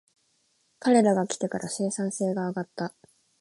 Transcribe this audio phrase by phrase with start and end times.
[0.79, 2.95] 彼らが来てから生産性が上がった